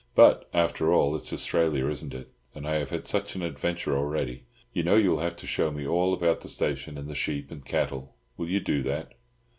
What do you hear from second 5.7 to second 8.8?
all about the station and the sheep and cattle. Will you